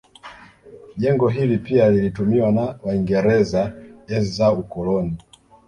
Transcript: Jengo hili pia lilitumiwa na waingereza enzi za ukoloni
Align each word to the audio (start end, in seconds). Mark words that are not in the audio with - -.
Jengo 0.97 1.27
hili 1.29 1.57
pia 1.57 1.89
lilitumiwa 1.89 2.51
na 2.51 2.79
waingereza 2.83 3.73
enzi 4.07 4.31
za 4.31 4.51
ukoloni 4.51 5.17